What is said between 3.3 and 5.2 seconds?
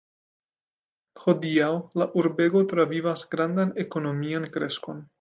grandan ekonomian kreskon.